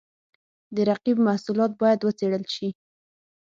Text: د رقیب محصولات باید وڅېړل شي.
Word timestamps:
د 0.75 0.77
رقیب 0.89 1.17
محصولات 1.27 1.71
باید 1.81 1.99
وڅېړل 2.03 2.43
شي. 2.55 2.69